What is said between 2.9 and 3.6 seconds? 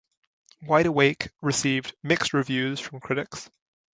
critics.